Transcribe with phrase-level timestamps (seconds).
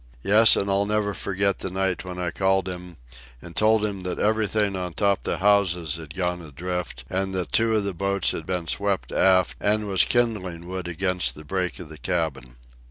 [0.23, 2.97] Yes, and I'll never forget the night when I called him
[3.39, 7.75] an' told him that everything on top the houses had gone adrift, an' that two
[7.75, 11.89] of the boats had been swept aft and was kindling wood against the break of
[11.89, 12.55] the cabin.